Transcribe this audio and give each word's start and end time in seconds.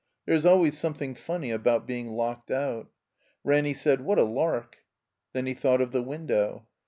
There 0.25 0.33
is 0.35 0.47
always 0.47 0.75
something 0.79 1.13
ftmny 1.13 1.53
about 1.53 1.85
being 1.85 2.09
locked 2.13 2.49
out. 2.49 2.89
Ranny 3.43 3.75
said, 3.75 4.01
"What 4.01 4.17
a 4.17 4.23
lark!" 4.23 4.77
Then 5.33 5.45
he 5.45 5.53
thought 5.53 5.79
of 5.79 5.91
the 5.91 6.01
window. 6.01 6.65